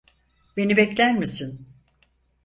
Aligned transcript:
Beni 0.57 0.77
bekler 0.77 1.15
misin? 1.17 1.67